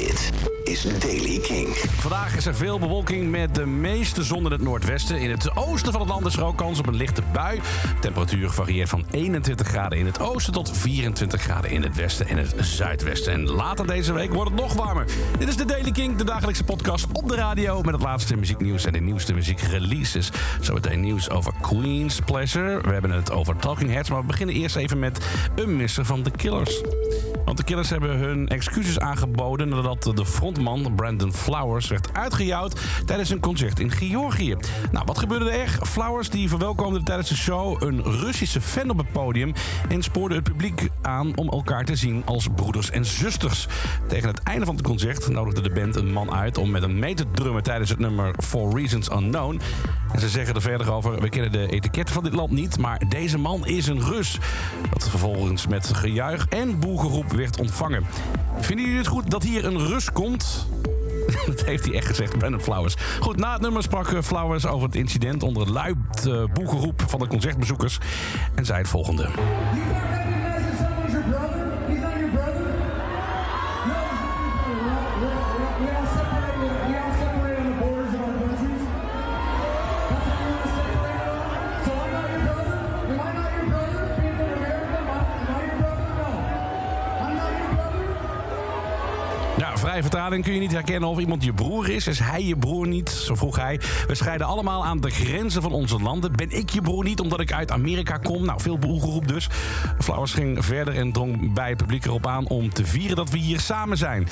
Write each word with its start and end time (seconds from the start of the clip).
Dit 0.00 0.30
is 0.64 0.82
Daily 0.98 1.38
King. 1.38 1.68
Vandaag 1.76 2.36
is 2.36 2.46
er 2.46 2.54
veel 2.54 2.78
bewolking 2.78 3.30
met 3.30 3.54
de 3.54 3.66
meeste 3.66 4.22
zon 4.24 4.44
in 4.44 4.52
het 4.52 4.60
noordwesten. 4.60 5.20
In 5.20 5.30
het 5.30 5.56
oosten 5.56 5.92
van 5.92 6.00
het 6.00 6.10
land 6.10 6.26
is 6.26 6.36
er 6.36 6.44
ook 6.44 6.56
kans 6.56 6.78
op 6.78 6.86
een 6.86 6.96
lichte 6.96 7.22
bui. 7.32 7.60
Temperatuur 8.00 8.50
varieert 8.50 8.88
van 8.88 9.04
21 9.10 9.66
graden 9.66 9.98
in 9.98 10.06
het 10.06 10.20
oosten 10.20 10.52
tot 10.52 10.70
24 10.78 11.42
graden 11.42 11.70
in 11.70 11.82
het 11.82 11.96
westen 11.96 12.28
en 12.28 12.36
het 12.36 12.54
zuidwesten. 12.58 13.32
En 13.32 13.50
later 13.50 13.86
deze 13.86 14.12
week 14.12 14.32
wordt 14.32 14.50
het 14.50 14.60
nog 14.60 14.72
warmer. 14.72 15.06
Dit 15.38 15.48
is 15.48 15.56
de 15.56 15.64
Daily 15.64 15.90
King, 15.90 16.16
de 16.16 16.24
dagelijkse 16.24 16.64
podcast 16.64 17.06
op 17.12 17.28
de 17.28 17.34
radio 17.34 17.82
met 17.82 17.94
het 17.94 18.02
laatste 18.02 18.36
muzieknieuws 18.36 18.84
en 18.84 18.92
de 18.92 19.00
nieuwste 19.00 19.32
muziekreleases. 19.32 20.30
Zometeen 20.60 21.00
nieuws 21.00 21.30
over 21.30 21.52
Queen's 21.60 22.20
Pleasure. 22.20 22.80
We 22.80 22.92
hebben 22.92 23.10
het 23.10 23.30
over 23.30 23.56
Talking 23.56 23.90
Heads, 23.90 24.10
maar 24.10 24.20
we 24.20 24.26
beginnen 24.26 24.54
eerst 24.54 24.76
even 24.76 24.98
met 24.98 25.26
een 25.54 25.76
misser 25.76 26.04
van 26.04 26.22
The 26.22 26.30
Killers. 26.30 26.82
Want 27.44 27.56
de 27.56 27.64
Killers 27.64 27.90
hebben 27.90 28.18
hun 28.18 28.48
excuses 28.48 28.98
aangeboden 28.98 29.68
nadat 29.68 30.02
de 30.02 30.26
frontman 30.26 30.94
Brandon 30.94 31.32
Flowers 31.32 31.88
werd 31.88 32.08
uitgejouwd 32.12 32.80
tijdens 33.06 33.30
een 33.30 33.40
concert 33.40 33.80
in 33.80 33.90
Georgië. 33.90 34.56
Nou, 34.92 35.04
wat 35.06 35.18
gebeurde 35.18 35.50
er? 35.50 35.78
Flowers 35.82 36.30
die 36.30 36.48
verwelkomde 36.48 37.02
tijdens 37.02 37.28
de 37.28 37.36
show 37.36 37.82
een 37.82 38.02
Russische 38.02 38.60
fan 38.60 38.90
op 38.90 38.98
het 38.98 39.12
podium 39.12 39.52
en 39.88 40.02
spoorde 40.02 40.34
het 40.34 40.44
publiek 40.44 40.88
aan 41.02 41.36
om 41.36 41.48
elkaar 41.48 41.84
te 41.84 41.96
zien 41.96 42.22
als 42.24 42.48
broeders 42.54 42.90
en 42.90 43.04
zusters. 43.04 43.66
Tegen 44.08 44.28
het 44.28 44.42
einde 44.42 44.64
van 44.64 44.74
het 44.74 44.84
concert 44.84 45.28
nodigde 45.28 45.60
de 45.60 45.70
band 45.70 45.96
een 45.96 46.12
man 46.12 46.32
uit 46.32 46.58
om 46.58 46.70
met 46.70 46.82
hem 46.82 46.98
mee 46.98 47.14
te 47.14 47.30
drummen 47.30 47.62
tijdens 47.62 47.90
het 47.90 47.98
nummer 47.98 48.34
For 48.44 48.78
Reasons 48.78 49.10
Unknown. 49.10 49.60
En 50.12 50.20
ze 50.20 50.28
zeggen 50.28 50.54
er 50.54 50.62
verder 50.62 50.92
over: 50.92 51.20
we 51.20 51.28
kennen 51.28 51.52
de 51.52 51.66
etiketten 51.66 52.14
van 52.14 52.24
dit 52.24 52.32
land 52.32 52.50
niet, 52.50 52.78
maar 52.78 53.02
deze 53.08 53.38
man 53.38 53.66
is 53.66 53.86
een 53.86 54.04
Rus. 54.04 54.38
Dat 54.90 55.08
vervolgens 55.08 55.66
met 55.66 55.94
gejuich 55.94 56.46
en 56.48 56.78
boelgeroep 56.78 57.32
werd 57.32 57.58
ontvangen. 57.58 58.06
Vinden 58.60 58.84
jullie 58.84 59.00
het 59.00 59.08
goed 59.08 59.30
dat 59.30 59.42
hier 59.42 59.64
een 59.64 59.86
Rus 59.86 60.12
komt? 60.12 60.66
Dat 61.46 61.64
heeft 61.64 61.84
hij 61.84 61.94
echt 61.94 62.06
gezegd, 62.06 62.38
Brandon 62.38 62.60
Flowers. 62.60 62.96
Goed, 63.20 63.36
na 63.36 63.52
het 63.52 63.60
nummer 63.60 63.82
sprak 63.82 64.12
eh, 64.12 64.22
Flowers 64.22 64.66
over 64.66 64.86
het 64.86 64.96
incident 64.96 65.42
onder 65.42 65.62
het 65.62 65.70
luid 65.70 65.96
uh, 66.26 66.44
boelgeroep 66.52 67.02
van 67.06 67.18
de 67.18 67.26
concertbezoekers. 67.26 67.98
En 68.54 68.64
zei 68.64 68.78
het 68.78 68.88
volgende. 68.88 69.28
Ja, 89.80 89.86
vrije 89.86 90.02
vertaling 90.02 90.44
kun 90.44 90.52
je 90.52 90.60
niet 90.60 90.72
herkennen 90.72 91.08
of 91.08 91.18
iemand 91.18 91.44
je 91.44 91.52
broer 91.52 91.88
is. 91.88 92.06
Is 92.06 92.18
hij 92.18 92.44
je 92.44 92.56
broer 92.56 92.86
niet? 92.86 93.10
Zo 93.10 93.34
vroeg 93.34 93.56
hij. 93.56 93.80
We 94.06 94.14
scheiden 94.14 94.46
allemaal 94.46 94.84
aan 94.84 95.00
de 95.00 95.10
grenzen 95.10 95.62
van 95.62 95.72
onze 95.72 96.00
landen. 96.00 96.32
Ben 96.32 96.50
ik 96.50 96.70
je 96.70 96.80
broer 96.80 97.04
niet 97.04 97.20
omdat 97.20 97.40
ik 97.40 97.52
uit 97.52 97.70
Amerika 97.70 98.16
kom? 98.16 98.44
Nou, 98.44 98.60
veel 98.60 98.78
boelgeroep 98.78 99.28
dus. 99.28 99.48
Flowers 99.98 100.32
ging 100.32 100.64
verder 100.64 100.96
en 100.96 101.12
drong 101.12 101.52
bij 101.52 101.68
het 101.68 101.76
publiek 101.76 102.04
erop 102.04 102.26
aan 102.26 102.48
om 102.48 102.72
te 102.72 102.86
vieren 102.86 103.16
dat 103.16 103.30
we 103.30 103.38
hier 103.38 103.60
samen 103.60 103.96
zijn. 103.96 104.28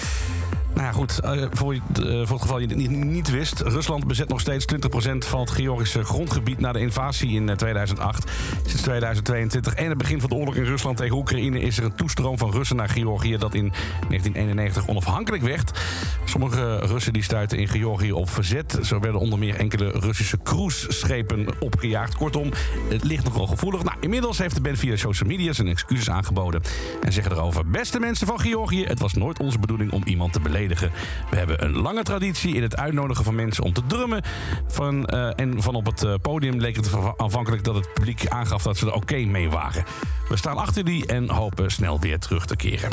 Nou 0.75 0.87
ja, 0.87 0.93
goed, 0.93 1.19
eh, 1.21 1.43
voor, 1.51 1.73
eh, 1.73 1.81
voor 2.03 2.17
het 2.19 2.43
geval 2.43 2.59
je 2.59 2.67
het 2.67 2.91
niet, 2.91 3.31
wist... 3.31 3.61
Rusland 3.61 4.07
bezet 4.07 4.29
nog 4.29 4.41
steeds 4.41 4.65
20% 4.65 5.25
van 5.27 5.41
het 5.41 5.51
Georgische 5.51 6.05
grondgebied... 6.05 6.61
na 6.61 6.73
de 6.73 6.81
invasie 6.81 7.31
in 7.31 7.49
eh, 7.49 7.57
2008. 7.57 8.31
Sinds 8.67 8.83
2022 8.83 9.75
en 9.75 9.89
het 9.89 9.99
begin 9.99 10.21
van 10.21 10.29
de 10.29 10.35
oorlog 10.35 10.55
in 10.55 10.65
Rusland 10.65 10.97
tegen 10.97 11.17
Oekraïne... 11.17 11.61
is 11.61 11.79
er 11.79 11.85
een 11.85 11.95
toestroom 11.95 12.39
van 12.39 12.51
Russen 12.51 12.77
naar 12.77 12.89
Georgië... 12.89 13.37
dat 13.37 13.55
in 13.55 13.73
1991 14.09 14.89
onafhankelijk 14.89 15.43
werd. 15.43 15.81
Sommige 16.25 16.77
Russen 16.77 17.13
die 17.13 17.23
stuiten 17.23 17.59
in 17.59 17.69
Georgië 17.69 18.13
op 18.13 18.31
verzet. 18.31 18.79
Zo 18.83 19.01
werden 19.01 19.21
onder 19.21 19.39
meer 19.39 19.55
enkele 19.55 19.91
Russische 19.91 20.39
cruiseschepen 20.43 21.47
opgejaagd. 21.61 22.15
Kortom, 22.15 22.51
het 22.89 23.05
ligt 23.05 23.25
nogal 23.25 23.47
gevoelig. 23.47 23.83
Nou, 23.83 23.97
inmiddels 24.01 24.39
heeft 24.39 24.55
de 24.55 24.61
band 24.61 24.79
via 24.79 24.97
social 24.97 25.29
media 25.29 25.53
zijn 25.53 25.69
excuses 25.69 26.11
aangeboden... 26.11 26.63
en 27.03 27.13
zeggen 27.13 27.33
erover... 27.33 27.67
Beste 27.67 28.01
mensen 28.01 28.27
van 28.27 28.41
Georgië, 28.41 28.85
het 28.85 28.99
was 28.99 29.13
nooit 29.13 29.41
onze 29.41 29.59
bedoeling 29.59 29.93
om 29.93 30.03
iemand 30.05 30.33
te 30.33 30.41
beledigen. 30.41 30.58
We 30.67 31.37
hebben 31.37 31.65
een 31.65 31.77
lange 31.77 32.03
traditie 32.03 32.55
in 32.55 32.63
het 32.63 32.77
uitnodigen 32.77 33.25
van 33.25 33.35
mensen 33.35 33.65
om 33.65 33.73
te 33.73 33.87
drummen. 33.87 34.23
Van, 34.67 35.07
eh, 35.07 35.31
en 35.37 35.63
van 35.63 35.75
op 35.75 35.87
het 35.87 36.03
eh, 36.03 36.15
podium 36.23 36.61
leek 36.61 36.77
het 36.77 36.91
aanvankelijk 37.17 37.65
dat 37.65 37.75
het 37.75 37.93
publiek 37.95 38.29
aangaf 38.29 38.63
dat 38.63 38.77
ze 38.77 38.87
er 38.87 38.95
oké 38.95 39.17
mee 39.17 39.51
waren. 39.51 39.85
We 40.29 40.37
staan 40.37 40.57
achter 40.57 40.85
die 40.85 41.07
en 41.07 41.31
hopen 41.31 41.71
snel 41.71 42.01
weer 42.01 42.19
terug 42.19 42.47
te 42.47 42.57
keren. 42.57 42.91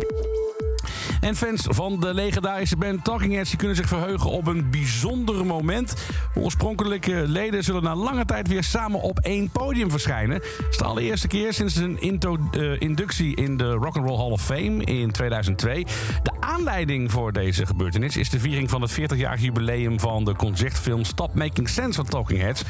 En 1.20 1.36
fans 1.36 1.66
van 1.70 2.00
de 2.00 2.14
legendarische 2.14 2.78
band 2.78 3.04
Talking 3.04 3.34
Heads 3.34 3.56
kunnen 3.56 3.76
zich 3.76 3.88
verheugen 3.88 4.30
op 4.30 4.48
een 4.48 4.70
bijzonder 4.70 5.46
moment. 5.46 5.94
Oorspronkelijke 6.34 7.24
leden 7.28 7.64
zullen 7.64 7.84
na 7.84 7.96
lange 7.96 8.26
tijd 8.26 8.48
weer 8.48 8.64
samen 8.64 9.02
op 9.02 9.20
één 9.20 9.50
podium 9.50 9.92
verschijnen. 9.92 10.36
Het 10.36 10.66
is 10.70 10.78
de 10.78 10.84
allereerste 10.84 11.28
keer 11.28 11.54
sinds 11.54 11.76
een 11.76 12.02
into- 12.02 12.50
eh, 12.52 12.80
inductie 12.82 13.36
in 13.36 13.58
de 13.58 13.72
Rock 13.72 13.96
and 13.96 14.08
Roll 14.08 14.18
Hall 14.18 14.32
of 14.32 14.42
Fame 14.42 14.84
in 14.84 15.12
2002. 15.12 15.86
De 16.24 16.32
aanleiding 16.46 17.12
voor 17.12 17.32
deze 17.32 17.66
gebeurtenis 17.66 18.18
is 18.18 18.30
de 18.30 18.40
viering 18.40 18.70
van 18.70 18.82
het 18.82 19.00
40-jarig 19.00 19.42
jubileum 19.42 20.00
van 20.00 20.26
de 20.26 20.36
concertfilm 20.36 21.04
Stop 21.04 21.34
Making 21.34 21.70
Sense 21.70 21.94
van 21.94 22.06
Talking 22.06 22.42
Heads. 22.42 22.64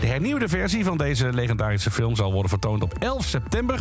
De 0.00 0.06
hernieuwde 0.06 0.48
versie 0.48 0.84
van 0.84 0.96
deze 0.96 1.32
legendarische 1.32 1.90
film 1.90 2.16
zal 2.16 2.32
worden 2.32 2.50
vertoond 2.50 2.82
op 2.82 2.94
11 2.98 3.24
september 3.24 3.80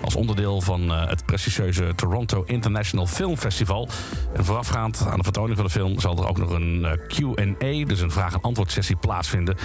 als 0.00 0.14
onderdeel 0.14 0.60
van 0.60 0.92
eh, 0.92 1.08
het 1.08 1.26
prestigieuze 1.26 1.92
Toronto 1.96 2.42
International 2.46 3.06
Film 3.06 3.36
Festival. 3.36 3.88
En 4.34 4.44
voorafgaand 4.44 5.06
aan 5.06 5.18
de 5.18 5.24
vertoning 5.24 5.56
van 5.56 5.64
de 5.64 5.72
film 5.72 6.00
zal 6.00 6.18
er 6.18 6.28
ook 6.28 6.38
nog 6.38 6.50
een 6.50 6.84
eh, 6.84 6.92
Q&A, 7.06 7.86
dus 7.86 8.00
een 8.00 8.10
vraag- 8.10 8.34
en 8.34 8.40
antwoord 8.40 8.72
sessie 8.72 8.96
plaatsvinden. 8.96 9.56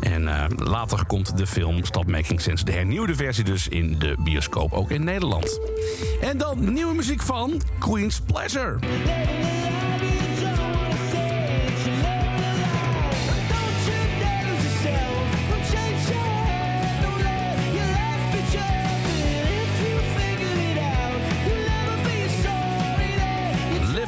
En 0.00 0.28
eh, 0.28 0.44
later 0.56 1.06
komt 1.06 1.36
de 1.36 1.46
film 1.46 1.84
Stop 1.84 2.06
Making 2.06 2.40
Sense, 2.40 2.64
de 2.64 2.72
hernieuwde 2.72 3.14
versie 3.14 3.44
dus 3.44 3.68
in 3.68 3.98
de 3.98 4.16
bioscoop, 4.24 4.72
ook 4.72 4.90
in 4.90 5.04
Nederland. 5.04 5.60
En 6.20 6.38
dan 6.38 6.72
nieuwe 6.72 6.94
muziek 6.94 7.22
van 7.22 7.60
Queen's 7.78 8.20
Pleasure. 8.20 8.75
later. 8.82 9.85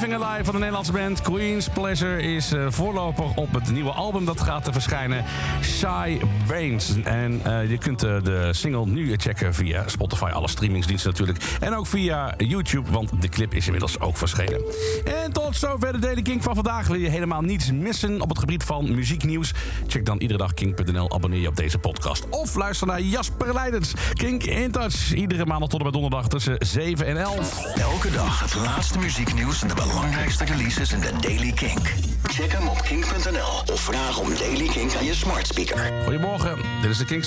Living 0.00 0.22
Alive 0.22 0.44
van 0.44 0.52
de 0.52 0.58
Nederlandse 0.58 0.92
band 0.92 1.22
Queen's 1.22 1.68
Pleasure 1.68 2.22
is 2.22 2.52
eh, 2.52 2.66
voorloper 2.68 3.24
op 3.34 3.52
het 3.52 3.70
nieuwe 3.72 3.90
album 3.90 4.24
dat 4.24 4.40
gaat 4.40 4.64
te 4.64 4.72
verschijnen, 4.72 5.24
Shy 5.62 6.18
Brains. 6.46 7.02
En 7.02 7.40
eh, 7.44 7.70
je 7.70 7.78
kunt 7.78 8.02
eh, 8.02 8.22
de 8.22 8.48
single 8.52 8.86
nu 8.86 9.16
checken 9.16 9.54
via 9.54 9.88
Spotify, 9.88 10.24
alle 10.24 10.48
streamingsdiensten 10.48 11.10
natuurlijk. 11.10 11.38
En 11.60 11.76
ook 11.76 11.86
via 11.86 12.34
YouTube, 12.36 12.90
want 12.90 13.22
de 13.22 13.28
clip 13.28 13.54
is 13.54 13.64
inmiddels 13.64 14.00
ook 14.00 14.16
verschenen. 14.16 14.62
En 15.24 15.32
tot 15.32 15.56
zover 15.56 15.92
de 15.92 15.98
Daily 15.98 16.22
King 16.22 16.42
van 16.42 16.54
vandaag. 16.54 16.86
Wil 16.86 16.96
je 16.96 17.08
helemaal 17.08 17.42
niets 17.42 17.72
missen 17.72 18.20
op 18.20 18.28
het 18.28 18.38
gebied 18.38 18.64
van 18.64 18.94
muzieknieuws? 18.94 19.52
Check 19.86 20.06
dan 20.06 20.18
iedere 20.18 20.38
dag 20.38 20.54
King.nl, 20.54 21.12
abonneer 21.12 21.40
je 21.40 21.48
op 21.48 21.56
deze 21.56 21.78
podcast. 21.78 22.28
Of 22.28 22.54
luister 22.54 22.86
naar 22.86 23.00
Jasper 23.00 23.54
Leidens, 23.54 23.92
Kink 24.12 24.42
in 24.42 24.70
Touch. 24.70 25.14
Iedere 25.14 25.46
maandag 25.46 25.68
tot 25.68 25.78
en 25.78 25.84
met 25.84 25.94
donderdag 25.94 26.28
tussen 26.28 26.56
7 26.58 27.06
en 27.06 27.16
11. 27.16 27.76
Elke 27.76 28.10
dag 28.10 28.40
het 28.40 28.54
laatste 28.54 28.98
muzieknieuws 28.98 29.62
en 29.62 29.68
de 29.68 29.74
belangrijkste 29.88 30.44
releases 30.44 30.92
in 30.92 31.00
de 31.00 31.12
Daily 31.20 31.52
King. 31.52 31.80
Check 32.22 32.52
hem 32.52 32.68
op 32.68 32.82
king.nl 32.82 33.72
of 33.72 33.80
vraag 33.80 34.18
om 34.18 34.34
Daily 34.38 34.66
King 34.66 34.96
aan 34.96 35.04
je 35.04 35.14
smart 35.14 35.46
speaker. 35.46 35.92
Goedemorgen, 36.04 36.56
dit 36.82 36.90
is 36.90 36.98
de 36.98 37.04
King 37.04 37.24